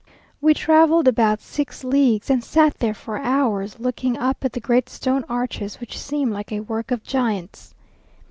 [0.41, 4.89] We travelled about six leagues, and sat there for hours, looking up at the great
[4.89, 7.75] stone arches, which seem like a work of giants.